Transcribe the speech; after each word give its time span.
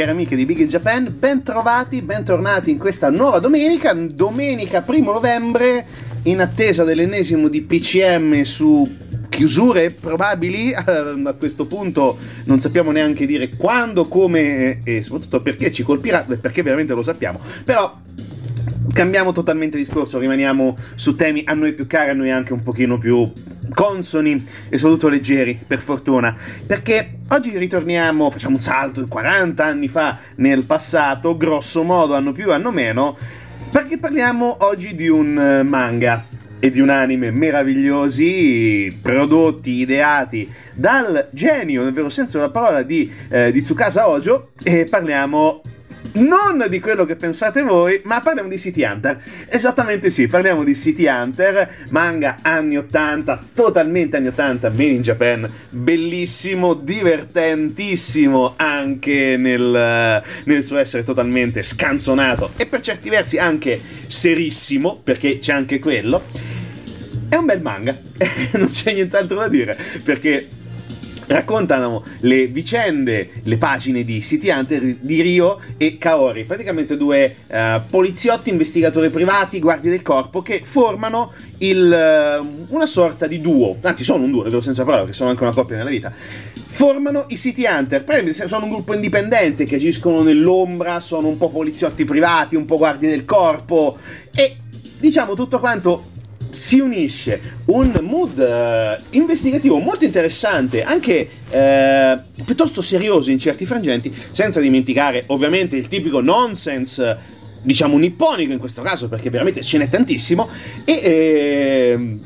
Cari 0.00 0.12
amiche 0.12 0.34
di 0.34 0.46
Big 0.46 0.64
Japan, 0.64 1.14
ben 1.18 1.42
trovati, 1.42 2.00
bentornati 2.00 2.70
in 2.70 2.78
questa 2.78 3.10
nuova 3.10 3.38
domenica, 3.38 3.92
domenica 3.92 4.82
1 4.86 4.98
novembre, 5.04 5.84
in 6.22 6.40
attesa 6.40 6.84
dell'ennesimo 6.84 7.48
di 7.48 7.60
PCM 7.60 8.40
su 8.40 8.96
chiusure 9.28 9.90
probabili, 9.90 10.72
a 10.72 11.34
questo 11.38 11.66
punto 11.66 12.16
non 12.44 12.60
sappiamo 12.60 12.92
neanche 12.92 13.26
dire 13.26 13.50
quando, 13.50 14.08
come 14.08 14.80
e 14.84 15.02
soprattutto 15.02 15.42
perché 15.42 15.70
ci 15.70 15.82
colpirà, 15.82 16.24
perché 16.40 16.62
veramente 16.62 16.94
lo 16.94 17.02
sappiamo, 17.02 17.38
però 17.66 17.94
cambiamo 18.94 19.32
totalmente 19.32 19.76
discorso, 19.76 20.18
rimaniamo 20.18 20.78
su 20.94 21.14
temi 21.14 21.42
a 21.44 21.52
noi 21.52 21.74
più 21.74 21.86
cari, 21.86 22.08
a 22.08 22.14
noi 22.14 22.30
anche 22.30 22.54
un 22.54 22.62
pochino 22.62 22.96
più 22.96 23.30
consoni 23.74 24.44
e 24.68 24.78
soprattutto 24.78 25.08
leggeri, 25.08 25.58
per 25.66 25.78
fortuna, 25.78 26.36
perché 26.66 27.18
oggi 27.28 27.56
ritorniamo, 27.56 28.30
facciamo 28.30 28.56
un 28.56 28.60
salto 28.60 29.02
di 29.02 29.08
40 29.08 29.64
anni 29.64 29.88
fa 29.88 30.18
nel 30.36 30.64
passato, 30.66 31.36
grosso 31.36 31.82
modo, 31.82 32.14
anno 32.14 32.32
più, 32.32 32.52
anno 32.52 32.70
meno, 32.70 33.16
perché 33.70 33.98
parliamo 33.98 34.56
oggi 34.60 34.94
di 34.94 35.08
un 35.08 35.38
eh, 35.38 35.62
manga 35.62 36.26
e 36.58 36.70
di 36.70 36.80
un 36.80 36.90
anime 36.90 37.30
meravigliosi, 37.30 38.98
prodotti, 39.00 39.78
ideati 39.78 40.48
dal 40.74 41.28
genio, 41.32 41.82
nel 41.82 41.92
vero 41.92 42.10
senso 42.10 42.36
della 42.36 42.50
parola, 42.50 42.82
di, 42.82 43.10
eh, 43.28 43.50
di 43.50 43.62
Tsukasa 43.62 44.08
Ojo, 44.08 44.50
e 44.62 44.84
parliamo 44.84 45.62
non 46.12 46.66
di 46.68 46.80
quello 46.80 47.04
che 47.04 47.16
pensate 47.16 47.62
voi, 47.62 48.00
ma 48.04 48.20
parliamo 48.20 48.48
di 48.48 48.58
City 48.58 48.82
Hunter. 48.84 49.22
Esattamente 49.48 50.10
sì, 50.10 50.26
parliamo 50.26 50.64
di 50.64 50.74
City 50.74 51.06
Hunter, 51.06 51.86
manga 51.90 52.38
anni 52.42 52.76
80, 52.76 53.46
totalmente 53.54 54.16
anni 54.16 54.28
80, 54.28 54.70
made 54.70 54.84
in 54.84 55.02
Japan, 55.02 55.50
bellissimo, 55.70 56.74
divertentissimo 56.74 58.54
anche 58.56 59.36
nel, 59.36 60.22
nel 60.44 60.64
suo 60.64 60.78
essere 60.78 61.04
totalmente 61.04 61.62
scanzonato 61.62 62.50
e 62.56 62.66
per 62.66 62.80
certi 62.80 63.08
versi 63.08 63.38
anche 63.38 63.80
serissimo, 64.06 65.00
perché 65.02 65.38
c'è 65.38 65.52
anche 65.52 65.78
quello. 65.78 66.22
È 67.28 67.36
un 67.36 67.44
bel 67.44 67.62
manga, 67.62 67.96
non 68.58 68.70
c'è 68.70 68.92
nient'altro 68.92 69.38
da 69.38 69.48
dire, 69.48 69.78
perché 70.02 70.48
raccontano 71.30 72.02
le 72.20 72.48
vicende, 72.48 73.30
le 73.44 73.56
pagine 73.56 74.04
di 74.04 74.20
City 74.20 74.50
Hunter 74.50 74.96
di 75.00 75.20
Rio 75.20 75.60
e 75.76 75.96
Kaori, 75.96 76.44
praticamente 76.44 76.96
due 76.96 77.36
uh, 77.46 77.82
poliziotti, 77.88 78.50
investigatori 78.50 79.10
privati, 79.10 79.60
guardie 79.60 79.90
del 79.90 80.02
corpo 80.02 80.42
che 80.42 80.60
formano 80.64 81.32
il, 81.58 82.40
uh, 82.40 82.74
una 82.74 82.86
sorta 82.86 83.26
di 83.26 83.40
duo, 83.40 83.76
anzi 83.80 84.02
sono 84.02 84.24
un 84.24 84.30
duo, 84.32 84.42
vero 84.42 84.60
senso 84.60 84.80
della 84.80 84.90
parola, 84.90 85.06
che 85.06 85.14
sono 85.14 85.30
anche 85.30 85.42
una 85.42 85.52
coppia 85.52 85.76
nella 85.76 85.90
vita. 85.90 86.12
Formano 86.12 87.26
i 87.28 87.36
City 87.36 87.64
Hunter, 87.64 88.04
sono 88.46 88.64
un 88.64 88.70
gruppo 88.70 88.94
indipendente 88.94 89.64
che 89.64 89.76
agiscono 89.76 90.22
nell'ombra, 90.22 90.98
sono 90.98 91.28
un 91.28 91.36
po' 91.36 91.50
poliziotti 91.50 92.04
privati, 92.04 92.56
un 92.56 92.64
po' 92.64 92.76
guardie 92.76 93.08
del 93.08 93.24
corpo. 93.24 93.98
E 94.34 94.56
diciamo 94.98 95.34
tutto 95.34 95.60
quanto 95.60 96.09
si 96.50 96.80
unisce 96.80 97.40
un 97.66 97.98
mood 98.02 98.38
uh, 98.38 99.02
investigativo 99.10 99.78
molto 99.78 100.04
interessante, 100.04 100.82
anche 100.82 101.28
uh, 101.50 102.42
piuttosto 102.44 102.82
serioso 102.82 103.30
in 103.30 103.38
certi 103.38 103.66
frangenti, 103.66 104.12
senza 104.30 104.60
dimenticare 104.60 105.24
ovviamente 105.26 105.76
il 105.76 105.88
tipico 105.88 106.20
nonsense, 106.20 107.38
diciamo 107.62 107.98
nipponico 107.98 108.52
in 108.52 108.58
questo 108.58 108.82
caso, 108.82 109.08
perché 109.08 109.30
veramente 109.30 109.62
ce 109.62 109.78
n'è 109.78 109.88
tantissimo, 109.88 110.48
e... 110.84 110.92
Eh, 110.92 112.18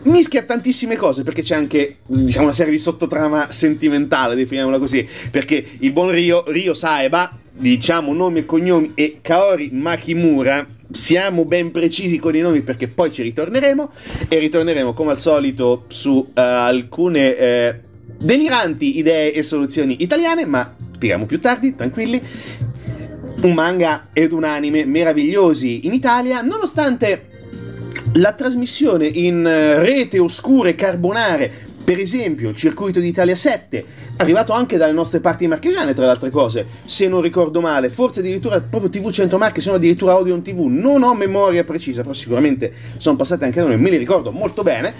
mischia 0.00 0.42
tantissime 0.42 0.96
cose 0.96 1.22
perché 1.22 1.42
c'è 1.42 1.54
anche 1.54 1.98
diciamo, 2.06 2.44
una 2.44 2.54
serie 2.54 2.72
di 2.72 2.78
sottotrama 2.78 3.50
sentimentale, 3.50 4.34
definiamola 4.36 4.78
così, 4.78 5.06
perché 5.30 5.62
il 5.80 5.92
buon 5.92 6.10
Rio, 6.10 6.44
Rio 6.46 6.72
Saeba, 6.72 7.36
diciamo 7.58 8.12
nomi 8.12 8.40
e 8.40 8.44
cognomi, 8.46 8.92
e 8.94 9.18
Kaori 9.20 9.70
Makimura 9.72 10.66
siamo 10.90 11.44
ben 11.44 11.70
precisi 11.70 12.18
con 12.18 12.34
i 12.34 12.40
nomi 12.40 12.62
perché 12.62 12.88
poi 12.88 13.12
ci 13.12 13.22
ritorneremo 13.22 13.90
e 14.28 14.38
ritorneremo 14.38 14.94
come 14.94 15.10
al 15.10 15.20
solito 15.20 15.84
su 15.88 16.12
uh, 16.12 16.30
alcune 16.34 17.30
uh, 17.30 17.74
deliranti 18.16 18.98
idee 18.98 19.32
e 19.32 19.42
soluzioni 19.42 20.02
italiane, 20.02 20.46
ma 20.46 20.74
spieghiamo 20.92 21.26
più 21.26 21.40
tardi, 21.40 21.74
tranquilli. 21.74 22.20
Un 23.40 23.54
manga 23.54 24.08
ed 24.12 24.32
un 24.32 24.44
anime 24.44 24.84
meravigliosi 24.84 25.86
in 25.86 25.92
Italia, 25.92 26.40
nonostante 26.40 27.26
la 28.14 28.32
trasmissione 28.32 29.06
in 29.06 29.46
eh, 29.46 29.78
rete 29.78 30.18
oscure 30.18 30.74
carbonare, 30.74 31.50
per 31.84 32.00
esempio 32.00 32.48
il 32.48 32.56
circuito 32.56 32.98
d'Italia 32.98 33.36
7, 33.36 33.84
arrivato 34.18 34.52
anche 34.52 34.76
dalle 34.76 34.92
nostre 34.92 35.20
parti 35.20 35.46
marchigiane, 35.46 35.94
tra 35.94 36.04
le 36.04 36.10
altre 36.10 36.30
cose, 36.30 36.66
se 36.84 37.08
non 37.08 37.20
ricordo 37.20 37.60
male, 37.60 37.88
forse 37.88 38.20
addirittura 38.20 38.60
proprio 38.60 38.90
TV 38.90 39.10
100 39.10 39.38
Marche, 39.38 39.60
se 39.60 39.70
no 39.70 39.76
addirittura 39.76 40.12
Audio 40.12 40.40
TV, 40.40 40.66
non 40.66 41.02
ho 41.02 41.14
memoria 41.14 41.64
precisa, 41.64 42.02
però 42.02 42.14
sicuramente 42.14 42.72
sono 42.96 43.16
passate 43.16 43.44
anche 43.44 43.60
da 43.60 43.66
noi, 43.66 43.78
me 43.78 43.90
li 43.90 43.96
ricordo 43.96 44.32
molto 44.32 44.62
bene, 44.62 44.92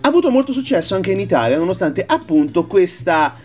ha 0.00 0.08
avuto 0.08 0.30
molto 0.30 0.52
successo 0.52 0.94
anche 0.94 1.12
in 1.12 1.20
Italia, 1.20 1.58
nonostante 1.58 2.04
appunto 2.06 2.66
questa 2.66 3.36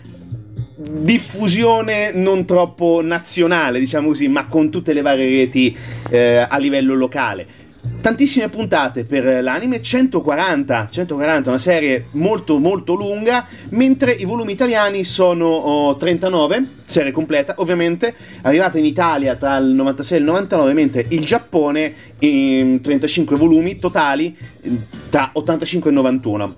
diffusione 0.77 2.11
non 2.13 2.45
troppo 2.45 3.01
nazionale, 3.01 3.79
diciamo 3.79 4.09
così, 4.09 4.27
ma 4.29 4.47
con 4.47 4.69
tutte 4.69 4.93
le 4.93 5.01
varie 5.01 5.27
reti 5.27 5.75
eh, 6.09 6.45
a 6.47 6.57
livello 6.57 6.95
locale 6.95 7.63
tantissime 8.05 8.49
puntate 8.49 9.03
per 9.03 9.41
l'anime, 9.41 9.81
140, 9.81 10.89
140, 10.91 11.49
una 11.49 11.57
serie 11.57 12.09
molto 12.11 12.59
molto 12.59 12.93
lunga, 12.93 13.47
mentre 13.69 14.11
i 14.11 14.25
volumi 14.25 14.51
italiani 14.51 15.03
sono 15.03 15.47
oh, 15.47 15.97
39, 15.97 16.67
serie 16.83 17.11
completa, 17.11 17.55
ovviamente, 17.57 18.13
arrivata 18.43 18.77
in 18.77 18.85
Italia 18.85 19.35
tra 19.37 19.57
il 19.57 19.73
96 19.73 20.17
e 20.17 20.19
il 20.19 20.25
99, 20.27 20.73
mentre 20.73 21.05
il 21.09 21.25
Giappone 21.25 21.93
in 22.19 22.79
35 22.79 23.37
volumi 23.37 23.79
totali 23.79 24.37
tra 25.09 25.31
85 25.33 25.89
e 25.89 25.93
91. 25.93 26.55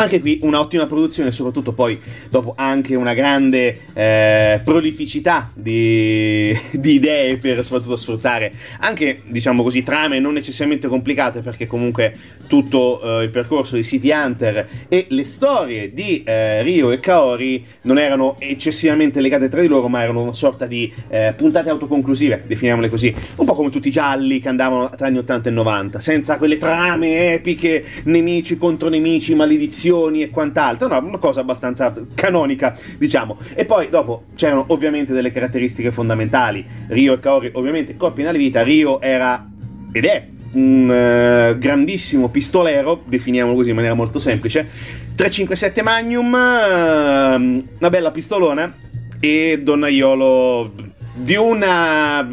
Anche 0.00 0.20
qui 0.20 0.38
un'ottima 0.42 0.86
produzione, 0.86 1.32
soprattutto 1.32 1.72
poi 1.72 1.98
dopo 2.30 2.54
anche 2.56 2.94
una 2.94 3.14
grande 3.14 3.80
eh, 3.94 4.60
prolificità 4.62 5.50
di, 5.52 6.56
di, 6.70 6.92
idee 6.92 7.36
per 7.38 7.64
soprattutto 7.64 7.96
sfruttare 7.96 8.52
anche, 8.78 9.22
diciamo 9.26 9.64
così, 9.64 9.82
trame 9.82 10.20
non 10.20 10.34
necessariamente 10.34 10.86
complicate, 10.86 11.40
perché 11.40 11.66
comunque 11.66 12.14
tutto 12.46 13.00
eh, 13.02 13.24
il 13.24 13.30
percorso 13.30 13.74
di 13.74 13.82
City 13.82 14.12
Hunter 14.12 14.68
e 14.88 15.06
le 15.08 15.24
storie 15.24 15.92
di 15.92 16.22
eh, 16.22 16.62
Rio 16.62 16.92
e 16.92 17.00
Kaori 17.00 17.66
non 17.82 17.98
erano 17.98 18.36
eccessivamente 18.38 19.20
legate 19.20 19.48
tra 19.48 19.60
di 19.60 19.66
loro, 19.66 19.88
ma 19.88 20.00
erano 20.00 20.22
una 20.22 20.32
sorta 20.32 20.66
di 20.66 20.92
eh, 21.08 21.34
puntate 21.36 21.70
autoconclusive, 21.70 22.44
definiamole 22.46 22.88
così, 22.88 23.12
un 23.34 23.44
po' 23.44 23.56
come 23.56 23.70
tutti 23.70 23.88
i 23.88 23.90
gialli 23.90 24.38
che 24.38 24.48
andavano 24.48 24.90
tra 24.90 25.06
gli 25.06 25.10
anni 25.10 25.18
80 25.18 25.48
e 25.48 25.52
90, 25.52 25.98
senza 25.98 26.38
quelle 26.38 26.56
trame 26.56 27.34
epiche, 27.34 27.84
nemici 28.04 28.56
contro 28.56 28.88
nemici, 28.88 29.34
maledizioni 29.34 29.86
missioni 29.88 30.22
e 30.22 30.30
quant'altro, 30.30 30.88
no, 30.88 30.98
una 31.04 31.18
cosa 31.18 31.40
abbastanza 31.40 31.94
canonica, 32.14 32.76
diciamo. 32.98 33.38
E 33.54 33.64
poi 33.64 33.88
dopo 33.88 34.24
c'erano 34.34 34.64
ovviamente 34.68 35.12
delle 35.12 35.30
caratteristiche 35.30 35.90
fondamentali. 35.90 36.64
Rio 36.88 37.14
e 37.14 37.20
Kaori, 37.20 37.50
ovviamente, 37.54 37.96
coppia 37.96 38.24
nella 38.24 38.38
vita. 38.38 38.62
Rio 38.62 39.00
era 39.00 39.46
ed 39.90 40.04
è 40.04 40.26
un 40.52 41.52
uh, 41.54 41.58
grandissimo 41.58 42.28
pistolero, 42.28 43.02
definiamolo 43.04 43.56
così 43.56 43.70
in 43.70 43.74
maniera 43.74 43.94
molto 43.94 44.18
semplice. 44.18 44.68
357 45.14 45.82
Magnum, 45.82 46.32
uh, 46.32 47.66
una 47.78 47.90
bella 47.90 48.10
pistolona 48.10 48.72
e 49.20 49.60
Donnaiolo 49.62 50.72
di 51.14 51.34
una 51.34 52.26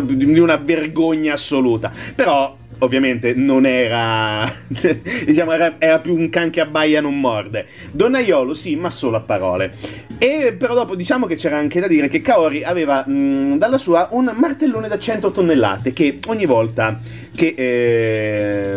di 0.00 0.38
una 0.40 0.56
vergogna 0.56 1.34
assoluta. 1.34 1.92
Però 2.14 2.56
ovviamente 2.78 3.34
non 3.34 3.66
era 3.66 4.50
diciamo 5.24 5.52
era, 5.52 5.76
era, 5.78 5.98
più 5.98 6.14
un 6.14 6.28
can 6.28 6.50
che 6.50 6.60
abbaia 6.60 7.00
non 7.00 7.18
morde 7.18 7.66
Donnaiolo 7.92 8.54
sì 8.54 8.76
ma 8.76 8.90
solo 8.90 9.16
a 9.16 9.20
parole 9.20 9.72
e 10.18 10.54
però 10.58 10.74
dopo 10.74 10.94
diciamo 10.94 11.26
che 11.26 11.36
c'era 11.36 11.56
anche 11.56 11.80
da 11.80 11.86
dire 11.86 12.08
che 12.08 12.20
Kaori 12.20 12.64
aveva 12.64 13.06
mh, 13.06 13.58
dalla 13.58 13.78
sua 13.78 14.08
un 14.12 14.32
martellone 14.34 14.88
da 14.88 14.98
100 14.98 15.30
tonnellate 15.32 15.92
che 15.92 16.18
ogni 16.26 16.46
volta 16.46 16.98
che 17.34 17.54
eh, 17.56 18.76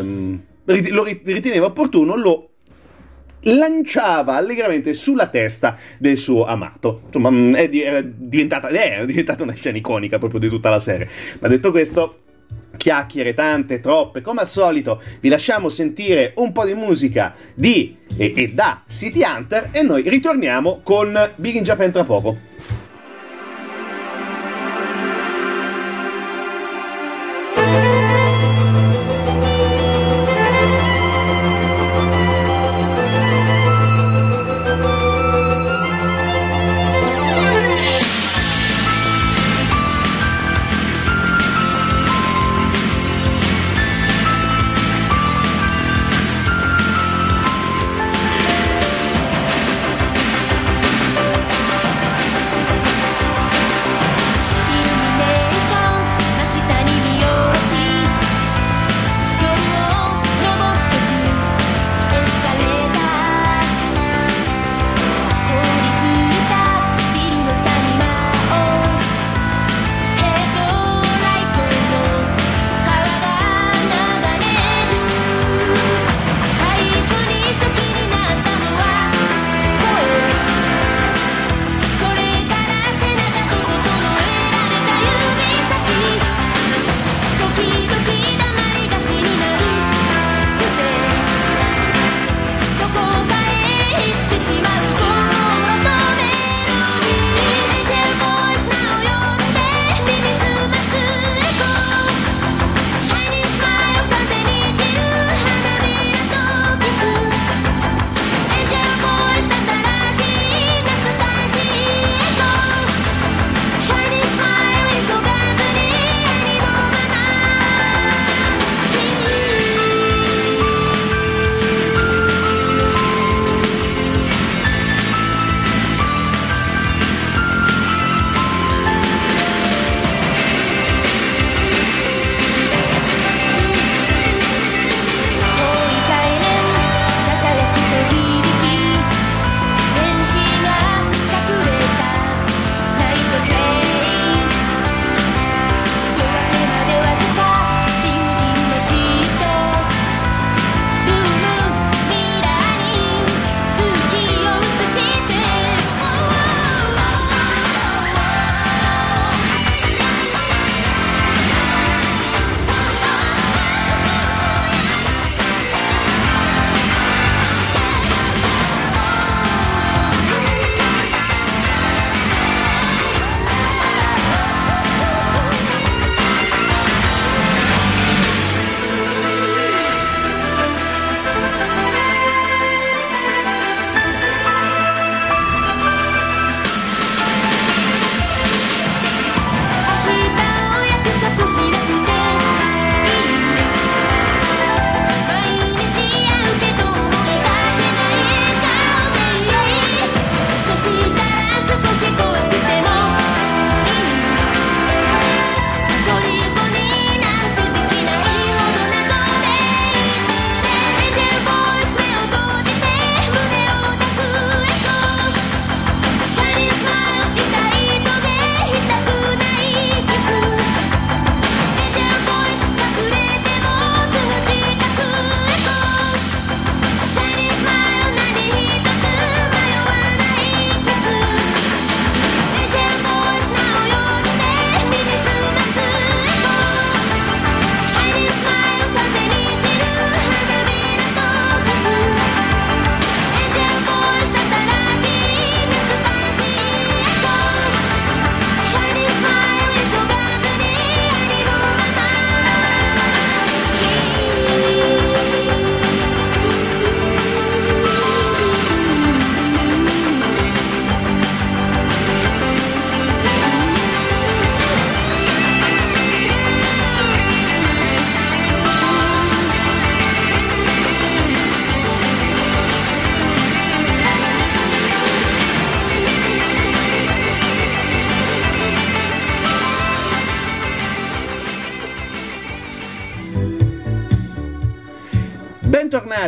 lo 0.64 1.04
riteneva 1.04 1.68
opportuno 1.68 2.16
lo 2.16 2.50
lanciava 3.42 4.36
allegramente 4.36 4.94
sulla 4.94 5.28
testa 5.28 5.78
del 5.98 6.18
suo 6.18 6.46
amato. 6.46 7.02
Insomma, 7.06 7.58
è, 7.58 7.70
diventata, 7.70 8.68
è 8.68 9.06
diventata 9.06 9.44
una 9.44 9.54
scena 9.54 9.78
iconica 9.78 10.18
proprio 10.18 10.40
di 10.40 10.50
tutta 10.50 10.70
la 10.70 10.80
serie. 10.80 11.08
Ma 11.40 11.48
detto 11.48 11.72
questo, 11.72 12.16
chiacchiere 12.78 13.34
tante, 13.34 13.80
troppe, 13.80 14.22
come 14.22 14.42
al 14.42 14.48
solito 14.48 15.02
vi 15.20 15.30
lasciamo 15.30 15.70
sentire 15.70 16.34
un 16.36 16.52
po' 16.52 16.66
di 16.66 16.74
musica 16.74 17.34
di 17.54 17.98
e, 18.18 18.34
e 18.36 18.48
da 18.50 18.84
City 18.88 19.24
Hunter 19.24 19.70
e 19.72 19.82
noi 19.82 20.08
ritorniamo 20.08 20.80
con 20.84 21.32
Big 21.36 21.56
in 21.56 21.64
Japan 21.64 21.92
tra 21.92 22.04
poco. 22.04 22.47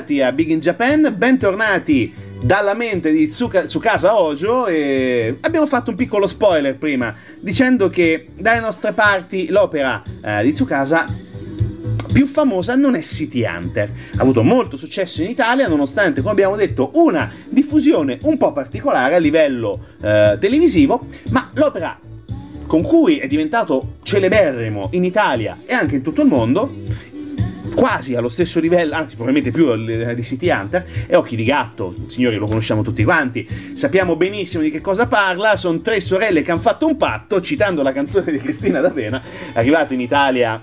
Bentornati 0.09 0.21
a 0.21 0.31
Big 0.31 0.49
in 0.49 0.59
Japan, 0.59 1.13
bentornati 1.15 2.11
dalla 2.41 2.73
mente 2.73 3.11
di 3.11 3.27
Tsuka, 3.27 3.63
Tsukasa 3.63 4.19
Ojo 4.19 4.65
e 4.65 5.37
abbiamo 5.41 5.67
fatto 5.67 5.91
un 5.91 5.95
piccolo 5.95 6.25
spoiler 6.25 6.77
prima 6.77 7.13
dicendo 7.39 7.89
che 7.89 8.29
dalle 8.35 8.59
nostre 8.59 8.93
parti 8.93 9.49
l'opera 9.49 10.01
eh, 10.23 10.43
di 10.43 10.53
Tsukasa 10.53 11.05
più 12.11 12.25
famosa 12.25 12.75
non 12.75 12.95
è 12.95 13.01
City 13.01 13.45
Hunter. 13.45 13.89
Ha 14.15 14.21
avuto 14.21 14.41
molto 14.41 14.75
successo 14.77 15.21
in 15.21 15.29
Italia, 15.29 15.67
nonostante, 15.67 16.21
come 16.21 16.33
abbiamo 16.33 16.55
detto, 16.55 16.89
una 16.95 17.31
diffusione 17.47 18.17
un 18.23 18.37
po' 18.37 18.51
particolare 18.51 19.13
a 19.13 19.19
livello 19.19 19.79
eh, 20.01 20.37
televisivo, 20.39 21.05
ma 21.29 21.51
l'opera 21.53 21.99
con 22.65 22.83
cui 22.83 23.17
è 23.17 23.25
diventato 23.25 23.95
celeberrimo 24.03 24.89
in 24.91 25.03
Italia 25.03 25.57
e 25.65 25.73
anche 25.73 25.95
in 25.95 26.01
tutto 26.03 26.21
il 26.21 26.27
mondo, 26.27 26.71
quasi 27.79 28.13
allo 28.13 28.27
stesso 28.27 28.59
livello, 28.59 28.93
anzi 28.93 29.15
probabilmente 29.15 29.51
più 29.51 29.73
di 30.13 30.21
City 30.21 30.49
Hunter, 30.49 30.85
è 31.07 31.15
Occhi 31.15 31.37
di 31.37 31.45
Gatto, 31.45 31.95
signori 32.07 32.35
lo 32.35 32.45
conosciamo 32.45 32.81
tutti 32.81 33.05
quanti, 33.05 33.47
sappiamo 33.71 34.17
benissimo 34.17 34.63
di 34.63 34.69
che 34.69 34.81
cosa 34.81 35.07
parla, 35.07 35.55
sono 35.55 35.79
tre 35.79 36.01
sorelle 36.01 36.41
che 36.41 36.51
hanno 36.51 36.59
fatto 36.59 36.85
un 36.85 36.97
patto, 36.97 37.39
citando 37.39 37.81
la 37.81 37.93
canzone 37.93 38.33
di 38.33 38.37
Cristina 38.37 38.81
D'Avena, 38.81 39.23
arrivato 39.53 39.93
in 39.93 40.01
Italia 40.01 40.59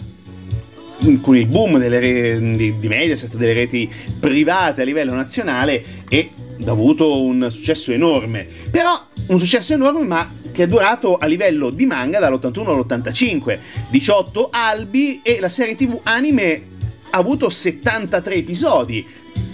con 1.22 1.38
il 1.38 1.46
boom 1.46 1.78
re- 1.78 2.38
di, 2.38 2.78
di 2.78 2.88
Mediaset, 2.88 3.34
delle 3.36 3.54
reti 3.54 3.90
private 4.20 4.82
a 4.82 4.84
livello 4.84 5.14
nazionale 5.14 5.82
e 6.10 6.30
ha 6.66 6.70
avuto 6.70 7.22
un 7.22 7.48
successo 7.50 7.92
enorme. 7.92 8.46
Però 8.70 8.92
un 9.28 9.38
successo 9.38 9.72
enorme 9.72 10.04
ma 10.04 10.30
che 10.52 10.64
è 10.64 10.66
durato 10.66 11.16
a 11.16 11.24
livello 11.24 11.70
di 11.70 11.86
manga 11.86 12.18
dall'81 12.18 12.68
all'85, 12.68 13.58
18 13.88 14.48
albi 14.52 15.20
e 15.22 15.40
la 15.40 15.48
serie 15.48 15.74
tv 15.76 16.00
anime 16.02 16.74
ha 17.10 17.18
avuto 17.18 17.48
73 17.48 18.34
episodi, 18.34 19.06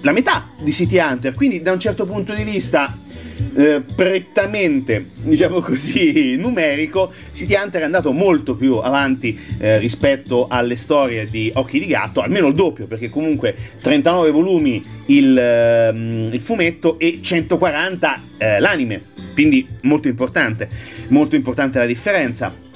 la 0.02 0.12
metà 0.12 0.50
di 0.60 0.72
City 0.72 0.98
Hunter, 0.98 1.34
quindi 1.34 1.62
da 1.62 1.72
un 1.72 1.80
certo 1.80 2.06
punto 2.06 2.34
di 2.34 2.44
vista 2.44 2.96
eh, 3.54 3.82
prettamente, 3.94 5.10
diciamo 5.22 5.60
così, 5.60 6.36
numerico, 6.36 7.12
City 7.32 7.54
Hunter 7.54 7.82
è 7.82 7.84
andato 7.84 8.12
molto 8.12 8.56
più 8.56 8.76
avanti 8.76 9.38
eh, 9.58 9.78
rispetto 9.78 10.46
alle 10.48 10.76
storie 10.76 11.26
di 11.26 11.50
Occhi 11.54 11.78
di 11.78 11.86
Gatto, 11.86 12.20
almeno 12.20 12.48
il 12.48 12.54
doppio, 12.54 12.86
perché 12.86 13.10
comunque 13.10 13.54
39 13.80 14.30
volumi 14.30 14.84
il, 15.06 15.36
eh, 15.36 16.28
il 16.32 16.40
fumetto 16.40 16.98
e 16.98 17.20
140 17.22 18.22
eh, 18.38 18.60
l'anime, 18.60 19.02
quindi 19.34 19.66
molto 19.82 20.08
importante, 20.08 20.68
molto 21.08 21.36
importante 21.36 21.78
la 21.78 21.86
differenza. 21.86 22.70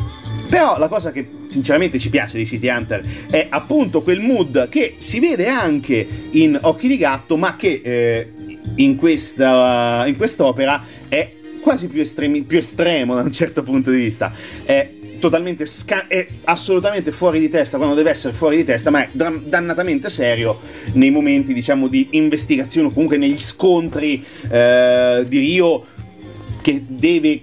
Però 0.48 0.78
la 0.78 0.88
cosa 0.88 1.12
che 1.12 1.28
sinceramente 1.48 1.98
ci 1.98 2.10
piace 2.10 2.38
di 2.38 2.46
City 2.46 2.68
Hunter 2.68 3.04
è 3.30 3.46
appunto 3.48 4.02
quel 4.02 4.20
mood 4.20 4.68
che 4.68 4.96
si 4.98 5.20
vede 5.20 5.48
anche 5.48 6.06
in 6.30 6.58
Occhi 6.60 6.88
di 6.88 6.96
Gatto, 6.96 7.36
ma 7.36 7.56
che 7.56 7.80
eh, 7.84 8.32
in, 8.76 8.96
questa, 8.96 10.04
in 10.06 10.16
quest'opera 10.16 10.82
è 11.08 11.32
quasi 11.60 11.88
più, 11.88 12.00
estremi, 12.00 12.42
più 12.42 12.58
estremo 12.58 13.14
da 13.14 13.22
un 13.22 13.32
certo 13.32 13.62
punto 13.62 13.90
di 13.90 13.98
vista. 13.98 14.32
È 14.64 14.90
totalmente 15.18 15.66
sca- 15.66 16.06
è 16.06 16.26
assolutamente 16.44 17.10
fuori 17.10 17.40
di 17.40 17.48
testa 17.48 17.76
quando 17.76 17.94
deve 17.94 18.10
essere 18.10 18.34
fuori 18.34 18.56
di 18.56 18.64
testa, 18.64 18.90
ma 18.90 19.02
è 19.02 19.08
dannatamente 19.12 20.08
serio 20.08 20.60
nei 20.92 21.10
momenti, 21.10 21.52
diciamo, 21.52 21.88
di 21.88 22.08
investigazione 22.12 22.88
o 22.88 22.90
comunque 22.92 23.16
negli 23.16 23.38
scontri 23.38 24.24
eh, 24.50 25.24
di 25.26 25.38
Rio 25.38 25.86
che 26.60 26.82
deve 26.86 27.42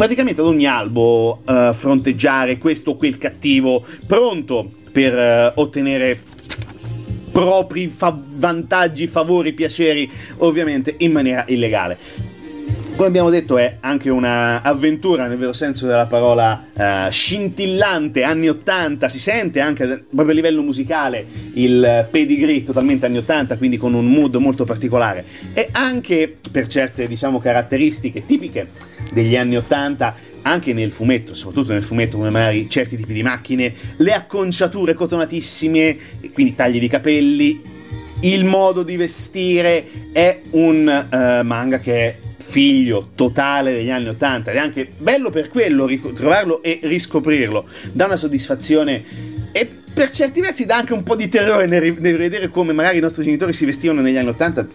praticamente 0.00 0.40
ad 0.40 0.46
ogni 0.46 0.64
albo 0.64 1.42
eh, 1.46 1.72
fronteggiare 1.74 2.56
questo 2.56 2.92
o 2.92 2.96
quel 2.96 3.18
cattivo 3.18 3.84
pronto 4.06 4.66
per 4.90 5.14
eh, 5.14 5.52
ottenere 5.56 6.18
propri 7.30 7.86
fa- 7.88 8.18
vantaggi, 8.18 9.06
favori, 9.06 9.52
piaceri, 9.52 10.10
ovviamente 10.38 10.94
in 11.00 11.12
maniera 11.12 11.44
illegale. 11.48 12.29
Come 13.00 13.12
abbiamo 13.12 13.30
detto 13.30 13.56
è 13.56 13.78
anche 13.80 14.10
un'avventura 14.10 15.26
nel 15.26 15.38
vero 15.38 15.54
senso 15.54 15.86
della 15.86 16.06
parola 16.06 16.66
uh, 16.70 17.10
scintillante, 17.10 18.24
anni 18.24 18.46
80, 18.50 19.08
si 19.08 19.18
sente 19.18 19.60
anche 19.60 19.86
proprio 19.86 20.32
a 20.32 20.34
livello 20.34 20.60
musicale 20.60 21.24
il 21.54 22.06
pedigree 22.10 22.62
totalmente 22.62 23.06
anni 23.06 23.16
80, 23.16 23.56
quindi 23.56 23.78
con 23.78 23.94
un 23.94 24.04
mood 24.04 24.34
molto 24.34 24.66
particolare. 24.66 25.24
E 25.54 25.70
anche 25.72 26.36
per 26.52 26.66
certe 26.66 27.08
diciamo 27.08 27.38
caratteristiche 27.38 28.26
tipiche 28.26 28.68
degli 29.10 29.34
anni 29.34 29.56
80 29.56 30.14
anche 30.42 30.74
nel 30.74 30.90
fumetto, 30.90 31.32
soprattutto 31.32 31.72
nel 31.72 31.82
fumetto 31.82 32.18
come 32.18 32.28
magari 32.28 32.68
certi 32.68 32.98
tipi 32.98 33.14
di 33.14 33.22
macchine, 33.22 33.72
le 33.96 34.12
acconciature 34.12 34.92
cotonatissime, 34.92 35.96
quindi 36.34 36.54
tagli 36.54 36.78
di 36.78 36.88
capelli, 36.88 37.62
il 38.20 38.44
modo 38.44 38.82
di 38.82 38.98
vestire 38.98 39.86
è 40.12 40.40
un 40.50 41.06
uh, 41.10 41.46
manga 41.46 41.78
che 41.78 41.94
è 41.94 42.16
figlio 42.50 43.10
totale 43.14 43.72
degli 43.72 43.90
anni 43.90 44.08
80 44.08 44.50
ed 44.50 44.56
è 44.56 44.60
anche 44.60 44.90
bello 44.98 45.30
per 45.30 45.48
quello 45.48 45.88
trovarlo 46.12 46.62
e 46.62 46.80
riscoprirlo, 46.82 47.64
dà 47.92 48.06
una 48.06 48.16
soddisfazione 48.16 49.04
e 49.52 49.70
per 49.92 50.10
certi 50.10 50.40
versi 50.40 50.66
dà 50.66 50.76
anche 50.76 50.92
un 50.92 51.04
po' 51.04 51.14
di 51.14 51.28
terrore 51.28 51.66
nel, 51.66 51.94
vedere 51.94 52.48
come 52.48 52.72
magari 52.72 52.98
i 52.98 53.00
nostri 53.00 53.22
genitori 53.22 53.52
si 53.52 53.64
vestivano 53.64 54.00
negli 54.00 54.16
anni 54.16 54.28
80 54.30 54.68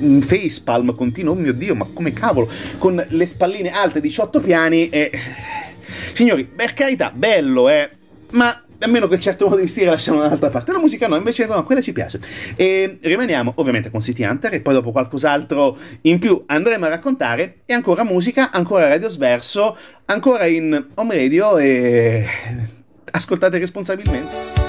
in 0.00 0.22
facepalm 0.22 0.94
continuo, 0.94 1.34
oh 1.34 1.36
mio 1.36 1.52
dio, 1.52 1.74
ma 1.74 1.86
come 1.92 2.12
cavolo, 2.12 2.50
con 2.78 3.04
le 3.08 3.26
spalline 3.26 3.70
alte 3.70 4.00
18 4.00 4.40
piani 4.40 4.88
e... 4.88 5.10
Signori, 6.12 6.44
per 6.44 6.74
carità, 6.74 7.12
bello, 7.14 7.68
eh, 7.68 7.88
ma 8.32 8.64
a 8.80 8.86
meno 8.86 9.06
che 9.08 9.20
certo 9.20 9.44
modo 9.44 9.56
di 9.56 9.62
vestire 9.62 9.90
lasciamo 9.90 10.20
dall'altra 10.20 10.50
parte. 10.50 10.72
La 10.72 10.78
musica 10.78 11.06
no, 11.06 11.16
invece 11.16 11.46
no, 11.46 11.64
quella 11.64 11.80
ci 11.80 11.92
piace. 11.92 12.20
E 12.56 12.98
rimaniamo 13.00 13.52
ovviamente 13.56 13.90
con 13.90 14.00
City 14.00 14.24
Hunter 14.24 14.54
e 14.54 14.60
poi 14.60 14.74
dopo 14.74 14.92
qualcos'altro 14.92 15.76
in 16.02 16.18
più 16.18 16.42
andremo 16.46 16.86
a 16.86 16.88
raccontare 16.88 17.60
e 17.64 17.74
ancora 17.74 18.04
musica, 18.04 18.50
ancora 18.50 18.88
radio 18.88 19.08
sverso, 19.08 19.76
ancora 20.06 20.46
in 20.46 20.86
home 20.94 21.16
radio 21.16 21.58
e 21.58 22.26
ascoltate 23.10 23.58
responsabilmente. 23.58 24.59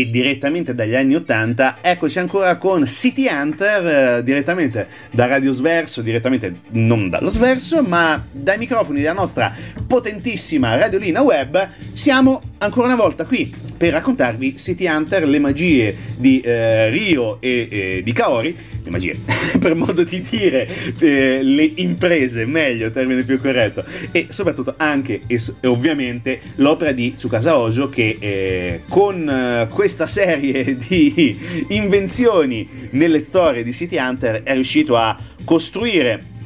E 0.00 0.10
direttamente 0.10 0.74
dagli 0.74 0.94
anni 0.94 1.16
80, 1.16 1.78
eccoci 1.80 2.18
ancora 2.18 2.56
con 2.56 2.86
City 2.86 3.26
Hunter, 3.26 4.18
eh, 4.18 4.22
direttamente 4.22 4.86
da 5.10 5.26
Radio 5.26 5.50
Sverso, 5.50 6.02
direttamente 6.02 6.60
non 6.70 7.08
dallo 7.08 7.30
Sverso, 7.30 7.82
ma 7.82 8.24
dai 8.30 8.58
microfoni 8.58 9.00
della 9.00 9.12
nostra 9.12 9.52
potentissima 9.86 10.76
radiolina 10.76 11.22
web, 11.22 11.68
siamo 11.92 12.40
ancora 12.58 12.86
una 12.86 12.96
volta 12.96 13.24
qui 13.24 13.66
per 13.78 13.92
raccontarvi 13.92 14.56
City 14.56 14.86
Hunter, 14.86 15.26
le 15.26 15.38
magie 15.38 15.96
di 16.16 16.40
eh, 16.40 16.90
Rio 16.90 17.40
e 17.40 17.68
eh, 17.70 18.00
di 18.02 18.12
Kaori, 18.12 18.54
le 18.82 18.90
magie, 18.90 19.16
per 19.58 19.74
modo 19.74 20.02
di 20.02 20.20
dire, 20.20 20.68
eh, 20.98 21.42
le 21.42 21.72
imprese, 21.76 22.44
meglio, 22.44 22.90
termine 22.90 23.22
più 23.22 23.40
corretto, 23.40 23.84
e 24.10 24.26
soprattutto 24.30 24.74
anche 24.76 25.20
e, 25.26 25.40
ovviamente 25.64 26.40
l'opera 26.56 26.90
di 26.92 27.14
Tsukasa 27.14 27.56
Ojo 27.56 27.88
che 27.88 28.16
eh, 28.18 28.80
con 28.88 29.28
eh, 29.28 29.68
questa 29.70 30.08
serie 30.08 30.76
di 30.88 31.38
invenzioni 31.68 32.68
nelle 32.90 33.20
storie 33.20 33.62
di 33.62 33.72
City 33.72 33.96
Hunter 33.96 34.42
è 34.42 34.54
riuscito 34.54 34.96
a 34.96 35.16
costruire 35.44 36.36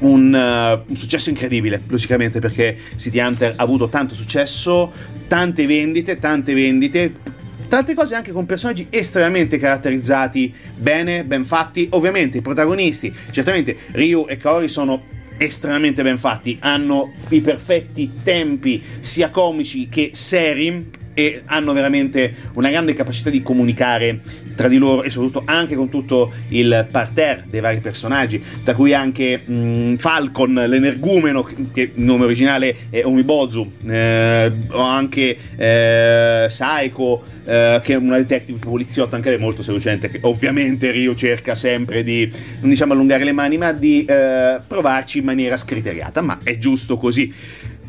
un, 0.00 0.32
uh, 0.32 0.90
un, 0.90 0.96
successo 0.96 1.30
incredibile, 1.30 1.80
logicamente, 1.88 2.40
perché 2.40 2.76
City 2.96 3.18
Hunter 3.18 3.54
ha 3.56 3.62
avuto 3.62 3.88
tanto 3.88 4.14
successo, 4.14 4.92
tante 5.28 5.66
vendite, 5.66 6.18
tante 6.18 6.54
vendite. 6.54 7.32
Tante 7.66 7.94
cose 7.94 8.14
anche 8.14 8.30
con 8.30 8.46
personaggi 8.46 8.86
estremamente 8.90 9.58
caratterizzati, 9.58 10.54
bene, 10.76 11.24
ben 11.24 11.44
fatti. 11.44 11.88
Ovviamente 11.92 12.38
i 12.38 12.42
protagonisti, 12.42 13.12
certamente 13.30 13.76
Ryu 13.92 14.26
e 14.28 14.36
Kaori 14.36 14.68
sono 14.68 15.02
estremamente 15.36 16.02
ben 16.02 16.18
fatti, 16.18 16.58
hanno 16.60 17.12
i 17.30 17.40
perfetti 17.40 18.20
tempi 18.22 18.82
sia 19.00 19.30
comici 19.30 19.88
che 19.88 20.10
seri 20.12 21.02
e 21.14 21.42
hanno 21.46 21.72
veramente 21.72 22.34
una 22.54 22.70
grande 22.70 22.92
capacità 22.92 23.30
di 23.30 23.42
comunicare 23.42 24.20
tra 24.54 24.68
di 24.68 24.76
loro 24.76 25.02
e 25.02 25.10
soprattutto 25.10 25.42
anche 25.46 25.74
con 25.74 25.88
tutto 25.88 26.32
il 26.48 26.86
parterre 26.90 27.44
dei 27.48 27.60
vari 27.60 27.80
personaggi, 27.80 28.42
da 28.62 28.74
cui 28.74 28.94
anche 28.94 29.42
mh, 29.44 29.54
mm, 29.54 29.94
Falcon, 29.96 30.54
l'energumeno, 30.66 31.42
che 31.72 31.80
il 31.80 31.90
nome 31.94 32.24
originale 32.24 32.76
è 32.90 33.04
Omibozu, 33.04 33.70
eh, 33.86 34.52
o 34.70 34.80
anche 34.80 35.36
eh, 35.56 36.46
Saiko, 36.48 37.22
eh, 37.44 37.80
che 37.82 37.94
è 37.94 37.96
una 37.96 38.18
detective 38.18 38.58
poliziotta, 38.58 39.16
anche 39.16 39.30
lei 39.30 39.38
molto 39.38 39.62
seducente, 39.62 40.08
che 40.08 40.18
ovviamente 40.22 40.90
Ryu 40.90 41.14
cerca 41.14 41.54
sempre 41.54 42.02
di, 42.02 42.30
non 42.60 42.70
diciamo 42.70 42.92
allungare 42.92 43.24
le 43.24 43.32
mani, 43.32 43.56
ma 43.56 43.72
di 43.72 44.04
eh, 44.04 44.58
provarci 44.66 45.18
in 45.18 45.24
maniera 45.24 45.56
scriteriata, 45.56 46.20
ma 46.20 46.38
è 46.42 46.58
giusto 46.58 46.96
così. 46.96 47.32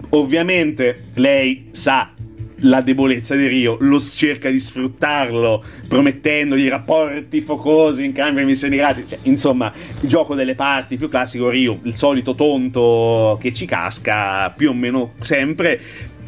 Ovviamente 0.10 1.06
lei 1.16 1.68
sa 1.72 2.15
la 2.60 2.82
debolezza 2.82 3.36
di 3.36 3.48
Rio, 3.48 3.78
lo 3.82 4.00
cerca 4.00 4.50
di 4.50 4.60
sfruttarlo 4.60 5.64
promettendogli 5.88 6.68
rapporti 6.68 7.42
focosi 7.42 8.04
in 8.04 8.14
cambio 8.14 8.42
di 8.42 8.48
missioni 8.48 8.78
gratis. 8.78 9.06
Cioè, 9.10 9.20
insomma, 9.24 9.72
il 10.02 10.08
gioco 10.08 10.36
delle 10.36 10.56
parti 10.56 10.98
più 10.98 11.10
classico 11.10 11.50
Rio, 11.50 11.80
il 11.84 11.96
solito 11.96 12.36
tonto 12.36 13.38
che 13.42 13.54
ci 13.54 13.66
casca 13.66 14.50
più 14.52 14.70
o 14.70 14.74
meno 14.74 15.14
sempre, 15.20 15.80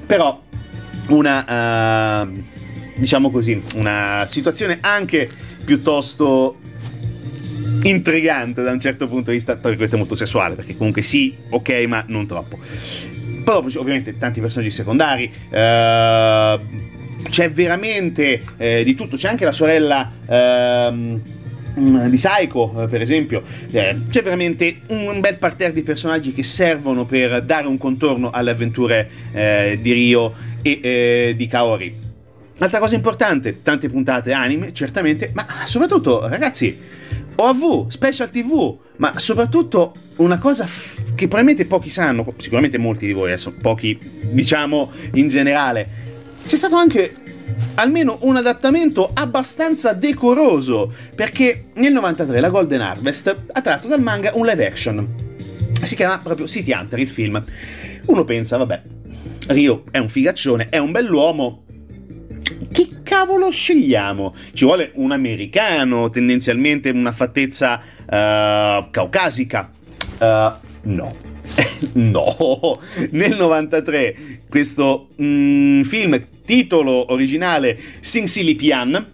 però 0.06 0.44
una 1.08 2.24
uh, 2.24 2.44
diciamo 2.98 3.30
così, 3.30 3.62
una 3.76 4.26
situazione 4.26 4.80
anche 4.82 5.30
piuttosto 5.64 6.58
intrigante 7.84 8.64
da 8.64 8.72
un 8.72 8.80
certo 8.80 9.08
punto 9.08 9.30
di 9.30 9.38
vista, 9.38 9.56
tra 9.56 9.70
virgolette 9.70 9.98
molto 9.98 10.16
sessuale, 10.16 10.56
perché 10.56 10.76
comunque 10.76 11.04
sì, 11.04 11.36
ok, 11.50 11.70
ma 11.88 12.04
non 12.08 12.26
troppo. 12.26 12.58
Poi 13.48 13.62
dopo 13.62 13.80
ovviamente 13.80 14.18
tanti 14.18 14.42
personaggi 14.42 14.72
secondari. 14.72 15.32
Eh, 15.50 16.60
c'è 17.30 17.50
veramente 17.50 18.44
eh, 18.58 18.84
di 18.84 18.94
tutto. 18.94 19.16
C'è 19.16 19.30
anche 19.30 19.46
la 19.46 19.54
sorella. 19.54 20.12
Ehm, 20.28 21.22
di 21.78 22.18
Psycho, 22.18 22.84
eh, 22.84 22.88
per 22.88 23.02
esempio, 23.02 23.44
eh, 23.70 23.96
c'è 24.10 24.24
veramente 24.24 24.80
un 24.88 25.20
bel 25.22 25.38
parterre 25.38 25.74
di 25.74 25.84
personaggi 25.84 26.34
che 26.34 26.44
servono 26.44 27.06
per 27.06 27.44
dare 27.44 27.68
un 27.68 27.78
contorno 27.78 28.32
alle 28.32 28.50
avventure 28.50 29.08
eh, 29.32 29.78
di 29.80 29.92
Rio 29.94 30.34
e 30.64 31.34
di 31.38 31.48
Kaori. 31.48 31.96
Altra 32.58 32.80
cosa 32.80 32.96
importante, 32.96 33.62
tante 33.62 33.88
puntate 33.90 34.34
anime, 34.34 34.74
certamente, 34.74 35.32
ma 35.36 35.46
soprattutto, 35.66 36.28
ragazzi, 36.28 36.76
OAV, 37.36 37.90
Special 37.90 38.30
TV, 38.32 38.78
ma 38.98 39.20
soprattutto 39.20 39.94
una 40.18 40.38
cosa 40.38 40.66
f- 40.66 41.14
che 41.16 41.28
probabilmente 41.28 41.66
pochi 41.66 41.90
sanno, 41.90 42.34
sicuramente 42.38 42.78
molti 42.78 43.06
di 43.06 43.14
voi 43.14 43.30
adesso, 43.32 43.54
pochi 43.54 43.98
diciamo 44.32 44.92
in 45.14 45.28
generale, 45.28 45.88
c'è 46.46 46.56
stato 46.56 46.76
anche 46.76 47.14
almeno 47.76 48.20
un 48.22 48.36
adattamento 48.36 49.12
abbastanza 49.14 49.94
decoroso, 49.94 50.94
perché 51.16 51.68
nel 51.76 51.94
93 51.94 52.40
la 52.40 52.50
Golden 52.50 52.82
Harvest 52.82 53.36
ha 53.52 53.62
tratto 53.62 53.88
dal 53.88 54.02
manga 54.02 54.32
un 54.34 54.46
live 54.46 54.66
action. 54.66 55.26
Si 55.82 55.96
chiama 55.96 56.20
proprio 56.20 56.48
City 56.48 56.74
Hunter 56.74 57.00
il 57.00 57.08
film. 57.08 57.44
Uno 58.06 58.24
pensa, 58.24 58.58
vabbè, 58.58 58.82
Rio 59.48 59.84
è 59.92 59.98
un 59.98 60.10
figaccione, 60.10 60.70
è 60.70 60.78
un 60.78 60.92
bell'uomo, 60.92 61.64
che 62.72 62.90
cavolo 63.04 63.52
scegliamo? 63.52 64.34
Ci 64.54 64.66
vuole 64.66 64.92
un 64.96 65.12
americano, 65.12 66.10
tendenzialmente 66.10 66.90
una 66.90 67.12
fattezza 67.12 67.80
uh, 67.80 68.90
caucasica. 68.90 69.72
Uh, 70.20 70.52
no. 70.84 71.14
no, 71.94 72.80
nel 73.12 73.36
93 73.36 74.16
questo 74.50 75.10
mm, 75.22 75.82
film, 75.82 76.26
titolo 76.46 77.12
originale 77.12 77.78
Sing 78.00 78.28
Silly 78.28 78.56
Pian, 78.56 79.14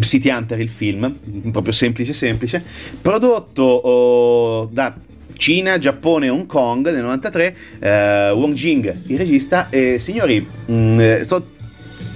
City 0.00 0.30
Hunter 0.30 0.60
il 0.60 0.68
film, 0.68 1.18
proprio 1.50 1.72
semplice 1.72 2.12
semplice, 2.12 2.62
prodotto 3.00 3.62
oh, 3.62 4.64
da 4.66 4.94
Cina, 5.36 5.78
Giappone 5.78 6.28
Hong 6.28 6.46
Kong 6.46 6.90
nel 6.90 7.02
93, 7.02 7.56
eh, 7.78 8.30
Wong 8.30 8.54
Jing 8.54 8.94
il 9.06 9.18
regista 9.18 9.68
e 9.70 9.98
signori, 9.98 10.40
mh, 10.40 10.72
mm, 10.72 11.00
eh, 11.00 11.24
so, 11.24 11.58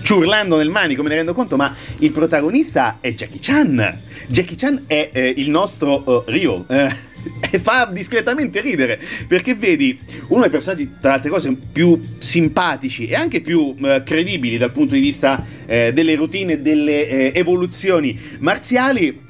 ciurlando 0.03 0.57
nel 0.59 0.69
manico, 0.69 1.03
me 1.03 1.09
ne 1.09 1.15
rendo 1.17 1.33
conto, 1.33 1.57
ma 1.57 1.75
il 2.01 2.11
protagonista 2.13 2.99
è 3.01 3.15
Jackie 3.15 3.41
Chan. 3.41 4.01
Jackie 4.29 4.57
Chan 4.57 4.85
è 4.87 5.11
eh, 5.13 5.35
il 5.37 5.49
nostro 5.49 6.03
uh, 6.05 6.23
Rio. 6.27 6.67
Eh, 6.69 7.13
e 7.51 7.59
fa 7.59 7.89
discretamente 7.91 8.61
ridere 8.61 9.01
perché 9.27 9.55
vedi 9.55 9.99
uno 10.29 10.43
dei 10.43 10.51
personaggi 10.51 10.95
tra 11.01 11.11
le 11.11 11.15
altre 11.17 11.31
cose 11.31 11.57
più 11.73 12.01
simpatici 12.19 13.07
e 13.07 13.15
anche 13.15 13.41
più 13.41 13.75
eh, 13.83 14.03
credibili 14.05 14.57
dal 14.57 14.71
punto 14.71 14.95
di 14.95 15.01
vista 15.01 15.45
eh, 15.67 15.93
delle 15.93 16.15
routine 16.15 16.55
e 16.55 16.61
delle 16.61 17.09
eh, 17.09 17.33
evoluzioni 17.35 18.19
marziali 18.39 19.23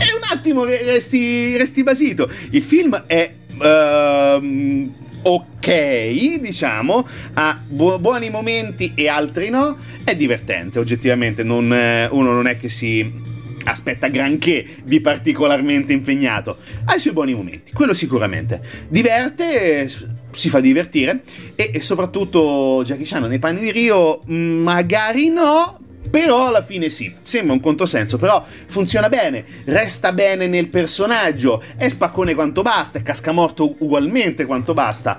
e 0.00 0.14
un 0.14 0.22
attimo 0.32 0.64
resti, 0.64 1.56
resti 1.58 1.82
basito. 1.82 2.30
Il 2.50 2.62
film 2.62 3.04
è 3.06 3.30
uh, 3.58 4.90
ok, 5.22 6.38
diciamo, 6.40 7.06
ha 7.34 7.60
bu- 7.66 7.98
buoni 7.98 8.30
momenti 8.30 8.92
e 8.94 9.08
altri 9.08 9.50
no, 9.50 9.76
è 10.02 10.16
divertente, 10.16 10.78
oggettivamente 10.78 11.42
non, 11.42 11.70
eh, 11.72 12.08
uno 12.10 12.32
non 12.32 12.46
è 12.46 12.56
che 12.56 12.70
si 12.70 13.28
aspetta 13.64 14.08
granché 14.08 14.66
di 14.84 15.00
particolarmente 15.00 15.92
impegnato, 15.92 16.58
ha 16.86 16.94
i 16.94 17.00
suoi 17.00 17.12
buoni 17.12 17.34
momenti, 17.34 17.72
quello 17.72 17.94
sicuramente. 17.94 18.60
Diverte, 18.88 19.88
si 20.30 20.48
fa 20.48 20.60
divertire 20.60 21.22
e, 21.54 21.70
e 21.74 21.80
soprattutto 21.80 22.82
Jackie 22.84 23.04
Chan 23.06 23.24
nei 23.24 23.38
panni 23.38 23.60
di 23.60 23.70
Rio 23.70 24.22
magari 24.26 25.28
no, 25.28 25.78
però 26.08 26.48
alla 26.48 26.62
fine 26.62 26.88
sì, 26.88 27.14
sembra 27.22 27.52
un 27.52 27.60
controsenso, 27.60 28.16
però 28.16 28.44
funziona 28.66 29.08
bene, 29.08 29.44
resta 29.64 30.12
bene 30.12 30.46
nel 30.46 30.68
personaggio, 30.68 31.62
è 31.76 31.88
spaccone 31.88 32.34
quanto 32.34 32.62
basta, 32.62 32.98
è 32.98 33.02
cascamorto 33.02 33.76
ugualmente 33.78 34.44
quanto 34.44 34.74
basta. 34.74 35.18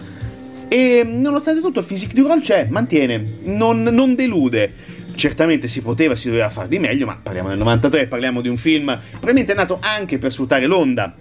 E 0.68 1.04
nonostante 1.04 1.60
tutto 1.62 1.80
il 1.80 1.86
physique 1.86 2.14
du 2.14 2.28
roll 2.28 2.42
c'è, 2.42 2.68
mantiene, 2.70 3.40
non, 3.44 3.84
non 3.84 4.16
delude. 4.16 4.72
Certamente 5.22 5.68
si 5.68 5.84
poteva, 5.84 6.16
si 6.16 6.30
doveva 6.30 6.50
fare 6.50 6.68
di 6.68 6.80
meglio, 6.80 7.06
ma 7.06 7.16
parliamo 7.22 7.50
del 7.50 7.60
93, 7.60 8.08
parliamo 8.08 8.42
di 8.42 8.50
un 8.50 8.58
film 8.58 8.86
probabilmente 9.12 9.54
nato 9.54 9.78
anche 9.80 10.18
per 10.18 10.32
sfruttare 10.32 10.66
l'onda 10.66 11.14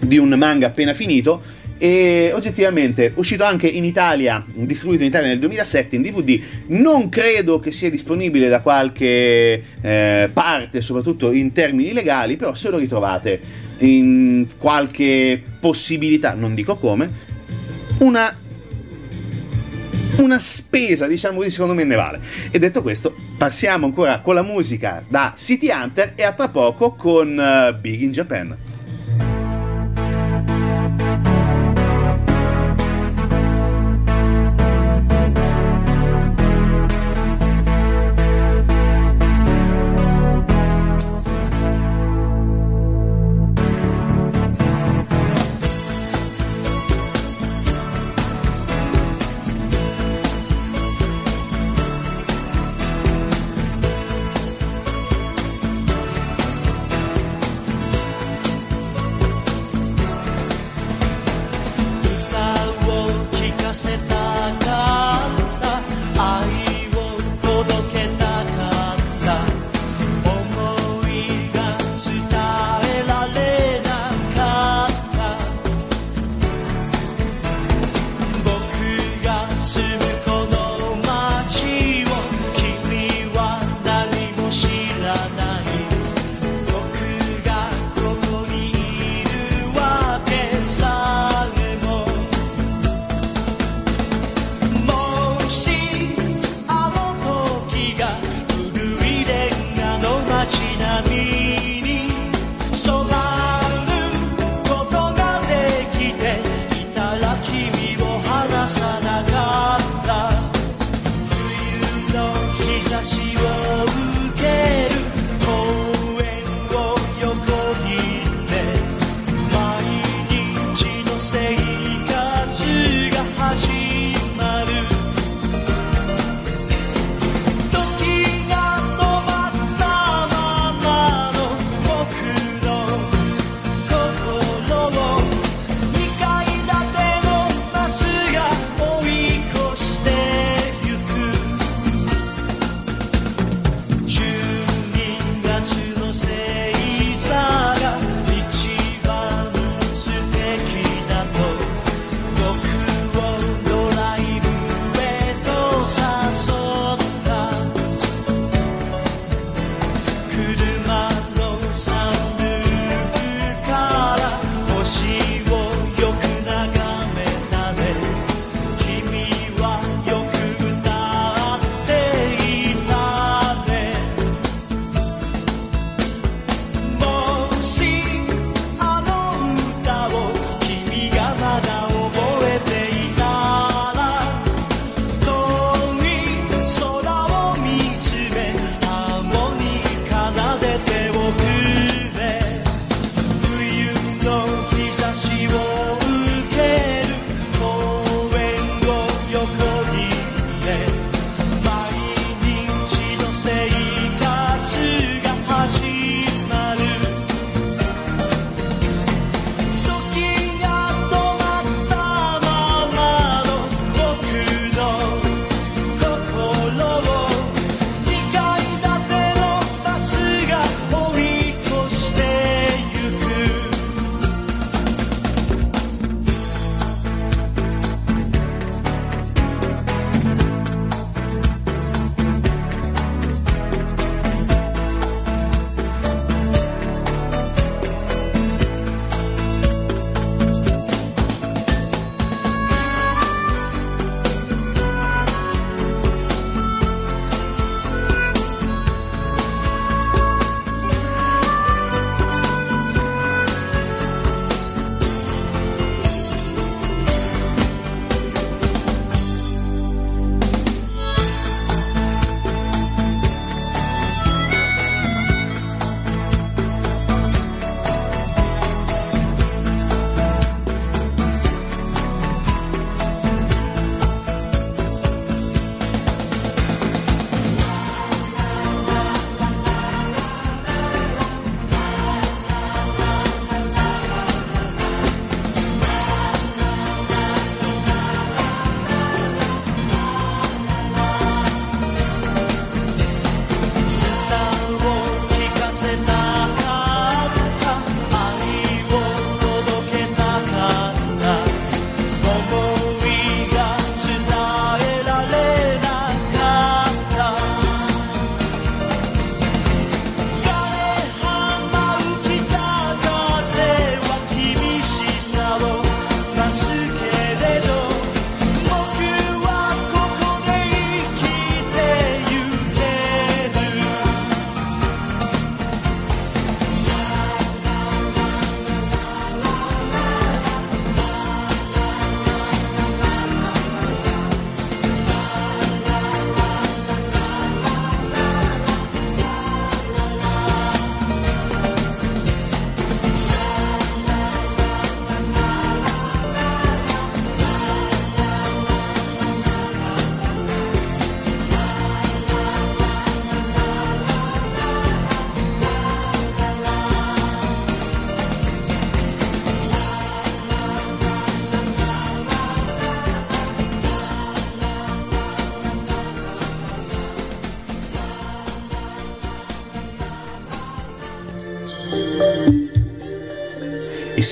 di 0.00 0.16
un 0.16 0.30
manga 0.30 0.68
appena 0.68 0.94
finito 0.94 1.42
e 1.76 2.30
oggettivamente 2.32 3.12
uscito 3.16 3.44
anche 3.44 3.66
in 3.66 3.84
Italia, 3.84 4.42
distribuito 4.46 5.02
in 5.02 5.10
Italia 5.10 5.28
nel 5.28 5.40
2007 5.40 5.94
in 5.94 6.00
DVD, 6.00 6.40
non 6.68 7.10
credo 7.10 7.58
che 7.58 7.70
sia 7.70 7.90
disponibile 7.90 8.48
da 8.48 8.62
qualche 8.62 9.62
eh, 9.78 10.30
parte, 10.32 10.80
soprattutto 10.80 11.30
in 11.30 11.52
termini 11.52 11.92
legali, 11.92 12.36
però 12.36 12.54
se 12.54 12.70
lo 12.70 12.78
ritrovate 12.78 13.38
in 13.80 14.46
qualche 14.56 15.42
possibilità, 15.60 16.32
non 16.32 16.54
dico 16.54 16.76
come, 16.76 17.10
una 17.98 18.34
una 20.18 20.38
spesa, 20.38 21.06
diciamo 21.06 21.38
così, 21.38 21.50
secondo 21.50 21.74
me 21.74 21.84
ne 21.84 21.94
vale. 21.94 22.20
E 22.50 22.58
detto 22.58 22.82
questo, 22.82 23.14
passiamo 23.36 23.86
ancora 23.86 24.20
con 24.20 24.34
la 24.34 24.42
musica 24.42 25.04
da 25.06 25.32
City 25.36 25.70
Hunter 25.70 26.12
e 26.14 26.22
a 26.22 26.32
tra 26.32 26.48
poco 26.48 26.92
con 26.92 27.36
uh, 27.36 27.78
Big 27.78 28.00
in 28.00 28.10
Japan. 28.10 28.56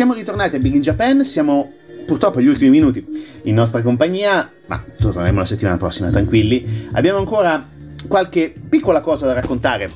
Siamo 0.02 0.18
ritornati 0.18 0.56
a 0.56 0.58
Big 0.58 0.74
in 0.74 0.80
Japan, 0.80 1.24
siamo 1.24 1.74
purtroppo 2.04 2.40
agli 2.40 2.48
ultimi 2.48 2.70
minuti 2.70 3.06
in 3.44 3.54
nostra 3.54 3.82
compagnia, 3.82 4.50
ma 4.66 4.84
torneremo 4.98 5.38
la 5.38 5.44
settimana 5.44 5.76
prossima 5.76 6.10
tranquilli. 6.10 6.88
Abbiamo 6.94 7.18
ancora 7.18 7.68
qualche 8.08 8.52
piccola 8.68 9.00
cosa 9.00 9.26
da 9.26 9.32
raccontare, 9.34 9.88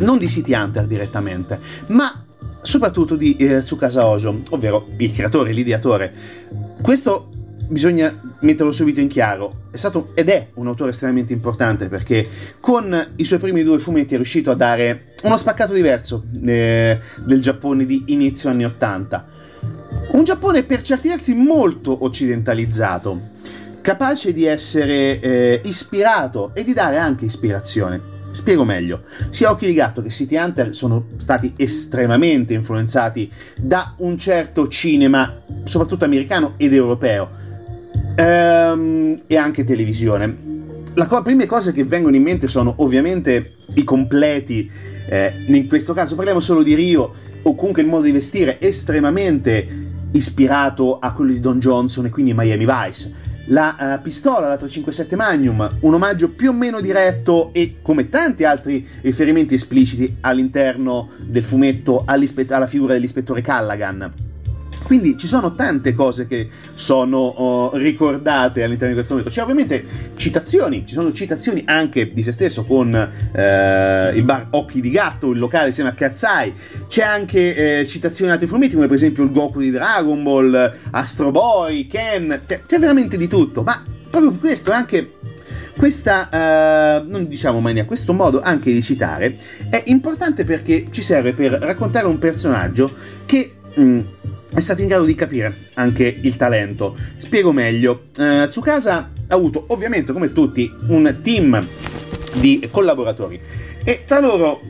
non 0.00 0.18
di 0.18 0.28
City 0.28 0.52
Hunter 0.52 0.86
direttamente, 0.86 1.58
ma 1.86 2.22
soprattutto 2.60 3.16
di 3.16 3.34
eh, 3.36 3.62
Tsukasa 3.62 4.06
Ojo, 4.06 4.42
ovvero 4.50 4.88
il 4.98 5.12
creatore, 5.14 5.52
l'ideatore. 5.52 6.12
Questo 6.82 7.30
bisogna 7.66 8.36
metterlo 8.40 8.72
subito 8.72 9.00
in 9.00 9.08
chiaro, 9.08 9.68
è 9.70 9.76
stato 9.78 10.10
ed 10.12 10.28
è 10.28 10.48
un 10.56 10.66
autore 10.66 10.90
estremamente 10.90 11.32
importante 11.32 11.88
perché 11.88 12.28
con 12.60 13.12
i 13.16 13.24
suoi 13.24 13.38
primi 13.38 13.62
due 13.62 13.78
fumetti 13.78 14.12
è 14.12 14.16
riuscito 14.16 14.50
a 14.50 14.54
dare 14.54 15.13
uno 15.24 15.36
spaccato 15.38 15.72
diverso 15.72 16.24
eh, 16.44 16.98
del 17.24 17.40
Giappone 17.40 17.84
di 17.84 18.04
inizio 18.08 18.50
anni 18.50 18.64
80. 18.64 19.26
Un 20.12 20.24
Giappone 20.24 20.64
per 20.64 20.82
certi 20.82 21.08
versi 21.08 21.34
molto 21.34 22.04
occidentalizzato, 22.04 23.30
capace 23.80 24.32
di 24.32 24.44
essere 24.44 25.20
eh, 25.20 25.60
ispirato 25.64 26.50
e 26.54 26.62
di 26.62 26.74
dare 26.74 26.98
anche 26.98 27.24
ispirazione. 27.24 28.12
Spiego 28.30 28.64
meglio. 28.64 29.04
Sia 29.30 29.50
Occhi 29.50 29.66
di 29.66 29.74
Gatto 29.74 30.02
che 30.02 30.10
City 30.10 30.36
Hunter 30.36 30.74
sono 30.74 31.06
stati 31.16 31.54
estremamente 31.56 32.52
influenzati 32.52 33.30
da 33.56 33.94
un 33.98 34.18
certo 34.18 34.68
cinema, 34.68 35.40
soprattutto 35.62 36.04
americano 36.04 36.54
ed 36.56 36.74
europeo, 36.74 37.30
ehm, 38.16 39.22
e 39.26 39.36
anche 39.36 39.64
televisione. 39.64 40.52
Le 40.92 41.06
co- 41.06 41.22
prime 41.22 41.46
cose 41.46 41.72
che 41.72 41.84
vengono 41.84 42.16
in 42.16 42.22
mente 42.22 42.46
sono 42.48 42.74
ovviamente 42.78 43.54
i 43.74 43.84
completi, 43.84 44.70
eh, 45.06 45.32
in 45.46 45.66
questo 45.66 45.92
caso 45.92 46.14
parliamo 46.14 46.40
solo 46.40 46.62
di 46.62 46.74
Rio, 46.74 47.12
o 47.42 47.54
comunque 47.54 47.82
il 47.82 47.88
modo 47.88 48.04
di 48.04 48.12
vestire 48.12 48.60
estremamente 48.60 49.82
ispirato 50.12 50.98
a 50.98 51.12
quello 51.12 51.32
di 51.32 51.40
Don 51.40 51.58
Johnson 51.58 52.06
e 52.06 52.10
quindi 52.10 52.32
Miami 52.34 52.64
Vice 52.64 53.22
la 53.46 53.96
uh, 53.98 54.02
pistola, 54.02 54.48
la 54.48 54.56
357 54.56 55.16
Magnum, 55.16 55.76
un 55.80 55.94
omaggio 55.94 56.30
più 56.30 56.50
o 56.50 56.52
meno 56.52 56.80
diretto 56.80 57.52
e 57.52 57.76
come 57.82 58.08
tanti 58.08 58.44
altri 58.44 58.86
riferimenti 59.02 59.54
espliciti 59.54 60.16
all'interno 60.20 61.10
del 61.18 61.42
fumetto 61.42 62.04
alla 62.06 62.66
figura 62.66 62.94
dell'ispettore 62.94 63.42
Callaghan. 63.42 64.33
Quindi 64.84 65.16
ci 65.16 65.26
sono 65.26 65.54
tante 65.54 65.94
cose 65.94 66.26
che 66.26 66.48
sono 66.74 67.18
oh, 67.18 67.76
ricordate 67.76 68.62
all'interno 68.62 68.88
di 68.88 68.94
questo 68.94 69.14
momento. 69.14 69.34
C'è 69.34 69.42
ovviamente 69.42 69.84
citazioni, 70.16 70.84
ci 70.86 70.94
sono 70.94 71.10
citazioni 71.12 71.62
anche 71.66 72.12
di 72.12 72.22
se 72.22 72.32
stesso 72.32 72.64
con 72.64 72.94
eh, 72.94 74.12
il 74.14 74.22
bar 74.22 74.48
Occhi 74.50 74.80
di 74.80 74.90
Gatto, 74.90 75.30
il 75.30 75.38
locale 75.38 75.68
insieme 75.68 75.90
a 75.90 75.94
Katsai. 75.94 76.52
C'è 76.86 77.02
anche 77.02 77.80
eh, 77.80 77.86
citazioni 77.86 78.30
altri 78.30 78.46
fumetti 78.46 78.74
come 78.74 78.86
per 78.86 78.96
esempio 78.96 79.24
il 79.24 79.32
Goku 79.32 79.60
di 79.60 79.70
Dragon 79.70 80.22
Ball, 80.22 80.76
Astro 80.90 81.30
Boy, 81.30 81.86
Ken, 81.86 82.42
c'è, 82.46 82.62
c'è 82.66 82.78
veramente 82.78 83.16
di 83.16 83.26
tutto. 83.26 83.62
Ma 83.62 83.82
proprio 84.10 84.32
questo 84.32 84.70
è 84.70 84.74
anche 84.74 85.12
questa, 85.76 86.28
uh, 86.30 87.08
non 87.10 87.26
diciamo 87.26 87.60
mania, 87.60 87.84
questo 87.84 88.12
modo 88.12 88.40
anche 88.40 88.70
di 88.70 88.80
citare 88.80 89.36
è 89.68 89.82
importante 89.86 90.44
perché 90.44 90.84
ci 90.90 91.02
serve 91.02 91.32
per 91.32 91.52
raccontare 91.52 92.06
un 92.06 92.18
personaggio 92.18 92.92
che 93.26 93.54
mh, 93.74 93.82
mm, 93.82 94.00
è 94.54 94.60
stato 94.60 94.82
in 94.82 94.88
grado 94.88 95.04
di 95.04 95.16
capire 95.16 95.70
anche 95.74 96.16
il 96.20 96.36
talento. 96.36 96.96
Spiego 97.18 97.50
meglio. 97.52 98.04
Uh, 98.16 98.46
Tsukasa 98.46 99.10
ha 99.26 99.34
avuto 99.34 99.64
ovviamente 99.68 100.12
come 100.12 100.32
tutti 100.32 100.72
un 100.88 101.18
team 101.22 101.66
di 102.34 102.68
collaboratori 102.70 103.40
e 103.82 104.04
tra 104.06 104.20
loro 104.20 104.60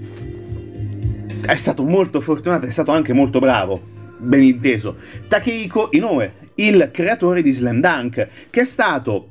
è 1.46 1.54
stato 1.56 1.84
molto 1.84 2.22
fortunato, 2.22 2.64
è 2.64 2.70
stato 2.70 2.92
anche 2.92 3.12
molto 3.12 3.38
bravo, 3.38 3.80
ben 4.16 4.42
inteso, 4.42 4.96
Takehiko 5.28 5.90
Inoue, 5.92 6.32
il 6.56 6.88
creatore 6.90 7.42
di 7.42 7.52
Slam 7.52 7.80
Dunk, 7.80 8.28
che 8.48 8.60
è 8.62 8.64
stato 8.64 9.28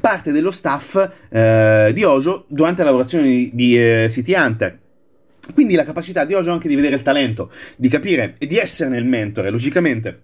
parte 0.00 0.32
dello 0.32 0.50
staff 0.50 1.10
eh, 1.28 1.92
di 1.94 2.02
Ojo 2.02 2.44
durante 2.48 2.82
la 2.82 2.90
lavorazione 2.90 3.24
di, 3.24 3.50
di 3.54 3.78
eh, 3.78 4.08
City 4.10 4.34
Hunter 4.34 4.78
quindi 5.54 5.74
la 5.74 5.84
capacità 5.84 6.24
di 6.24 6.34
Ojo 6.34 6.52
anche 6.52 6.68
di 6.68 6.74
vedere 6.74 6.96
il 6.96 7.02
talento, 7.02 7.50
di 7.76 7.88
capire 7.88 8.34
e 8.38 8.46
di 8.46 8.58
esserne 8.58 8.98
il 8.98 9.06
mentore, 9.06 9.50
logicamente, 9.50 10.22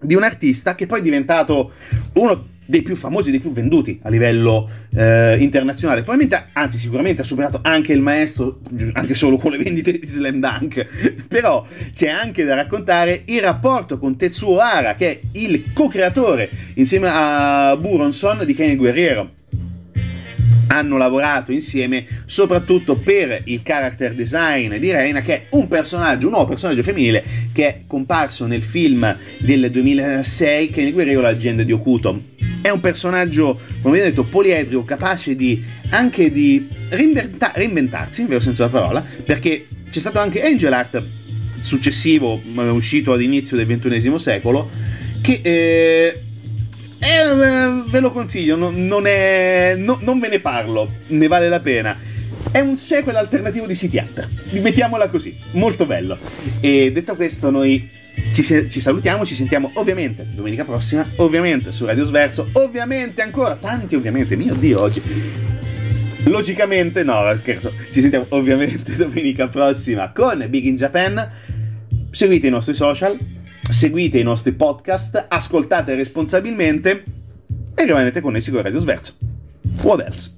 di 0.00 0.14
un 0.14 0.22
artista 0.22 0.74
che 0.74 0.86
poi 0.86 1.00
è 1.00 1.02
diventato 1.02 1.72
uno 2.14 2.54
dei 2.66 2.82
più 2.82 2.96
famosi, 2.96 3.30
dei 3.30 3.40
più 3.40 3.52
venduti 3.52 4.00
a 4.02 4.10
livello 4.10 4.68
eh, 4.94 5.36
internazionale. 5.38 6.02
Probabilmente, 6.02 6.48
anzi, 6.52 6.78
sicuramente 6.78 7.22
ha 7.22 7.24
superato 7.24 7.60
anche 7.62 7.92
il 7.92 8.00
maestro, 8.00 8.60
anche 8.92 9.14
solo 9.14 9.36
con 9.36 9.52
le 9.52 9.58
vendite 9.58 9.92
di 9.92 10.06
Slam 10.06 10.40
Dunk. 10.40 11.24
Però 11.28 11.66
c'è 11.94 12.08
anche 12.08 12.44
da 12.44 12.54
raccontare 12.54 13.22
il 13.26 13.40
rapporto 13.40 13.98
con 13.98 14.16
Tetsuo 14.16 14.58
Hara, 14.58 14.96
che 14.96 15.10
è 15.12 15.20
il 15.32 15.72
co-creatore 15.72 16.50
insieme 16.74 17.08
a 17.10 17.76
Buronson 17.76 18.44
di 18.44 18.54
Kenny 18.54 18.74
Guerriero 18.74 19.34
hanno 20.68 20.96
lavorato 20.96 21.52
insieme 21.52 22.06
soprattutto 22.24 22.96
per 22.96 23.42
il 23.44 23.62
character 23.62 24.14
design 24.14 24.74
di 24.76 24.90
Reina 24.90 25.22
che 25.22 25.34
è 25.34 25.46
un 25.50 25.68
personaggio, 25.68 26.26
un 26.26 26.32
nuovo 26.32 26.48
personaggio 26.48 26.82
femminile 26.82 27.24
che 27.52 27.66
è 27.66 27.80
comparso 27.86 28.46
nel 28.46 28.62
film 28.62 29.16
del 29.38 29.70
2006 29.70 30.70
che 30.70 30.82
il 30.82 30.92
guerriero 30.92 31.20
la 31.20 31.30
leggenda 31.30 31.62
di 31.62 31.72
Okuto. 31.72 32.22
È 32.60 32.70
un 32.70 32.80
personaggio 32.80 33.60
come 33.80 33.96
vi 33.96 34.02
ho 34.02 34.08
detto 34.08 34.24
poliedrico 34.24 34.84
capace 34.84 35.36
di 35.36 35.62
anche 35.90 36.32
di 36.32 36.66
reinventa- 36.88 37.52
reinventarsi 37.54 38.22
in 38.22 38.26
vero 38.28 38.40
senso 38.40 38.66
della 38.66 38.80
parola 38.80 39.04
perché 39.24 39.68
c'è 39.90 40.00
stato 40.00 40.18
anche 40.18 40.42
Angel 40.42 40.72
Art 40.72 41.02
successivo 41.60 42.40
uscito 42.54 43.12
ad 43.12 43.22
inizio 43.22 43.56
del 43.56 43.66
XXI 43.66 44.18
secolo 44.18 44.70
che 45.20 45.40
eh, 45.42 46.25
eh, 46.98 47.82
ve 47.88 48.00
lo 48.00 48.12
consiglio, 48.12 48.56
non, 48.56 48.86
non, 48.86 49.06
è, 49.06 49.74
no, 49.76 49.98
non 50.02 50.18
ve 50.18 50.28
ne 50.28 50.40
parlo, 50.40 50.90
ne 51.08 51.26
vale 51.26 51.48
la 51.48 51.60
pena. 51.60 51.96
È 52.50 52.60
un 52.60 52.76
sequel 52.76 53.16
alternativo 53.16 53.66
di 53.66 53.74
City 53.74 53.98
Hunter, 53.98 54.28
mettiamola 54.52 55.08
così, 55.08 55.36
molto 55.52 55.84
bello. 55.84 56.16
E 56.60 56.90
detto 56.92 57.14
questo, 57.16 57.50
noi 57.50 57.88
ci, 58.32 58.42
ci, 58.42 58.80
salutiamo, 58.80 59.24
ci 59.24 59.34
sentiamo 59.34 59.70
ovviamente 59.74 60.26
domenica 60.32 60.64
prossima, 60.64 61.06
ovviamente 61.16 61.72
su 61.72 61.84
Radio 61.84 62.04
Sverso, 62.04 62.48
ovviamente 62.52 63.22
ancora, 63.22 63.56
tanti 63.56 63.94
ovviamente, 63.94 64.36
mio 64.36 64.54
Dio, 64.54 64.80
oggi. 64.80 65.02
Logicamente, 66.24 67.04
no, 67.04 67.22
scherzo, 67.36 67.72
ci 67.92 68.00
sentiamo 68.00 68.26
ovviamente 68.30 68.94
domenica 68.96 69.48
prossima 69.48 70.10
con 70.12 70.44
Big 70.48 70.64
in 70.64 70.76
Japan. 70.76 71.28
Seguite 72.10 72.46
i 72.46 72.50
nostri 72.50 72.74
social, 72.74 73.18
seguite 73.70 74.18
i 74.18 74.22
nostri 74.22 74.52
podcast, 74.52 75.26
ascoltate 75.28 75.94
responsabilmente 75.94 77.04
e 77.74 77.84
rimanete 77.84 78.20
connessi 78.20 78.50
con 78.50 78.62
Radio 78.62 78.78
Sverso. 78.78 79.14
What 79.82 80.00
else? 80.00 80.30